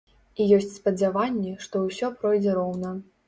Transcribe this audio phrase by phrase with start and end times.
[0.43, 2.95] І ёсць спадзяванні, што ўсё пройдзе роўна.